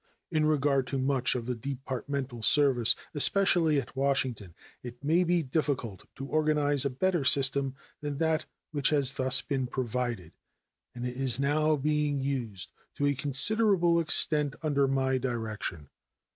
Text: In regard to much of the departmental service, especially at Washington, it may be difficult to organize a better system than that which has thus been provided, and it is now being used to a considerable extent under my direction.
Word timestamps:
In 0.31 0.45
regard 0.47 0.87
to 0.87 0.97
much 0.97 1.35
of 1.35 1.45
the 1.45 1.53
departmental 1.53 2.41
service, 2.41 2.95
especially 3.13 3.79
at 3.79 3.95
Washington, 3.95 4.55
it 4.81 5.03
may 5.03 5.23
be 5.23 5.43
difficult 5.43 6.05
to 6.15 6.25
organize 6.25 6.85
a 6.85 6.89
better 6.89 7.23
system 7.23 7.75
than 7.99 8.17
that 8.17 8.45
which 8.71 8.89
has 8.89 9.13
thus 9.13 9.43
been 9.43 9.67
provided, 9.67 10.31
and 10.95 11.05
it 11.05 11.15
is 11.17 11.39
now 11.39 11.75
being 11.75 12.19
used 12.19 12.71
to 12.95 13.05
a 13.05 13.13
considerable 13.13 13.99
extent 13.99 14.55
under 14.63 14.87
my 14.87 15.19
direction. 15.19 15.87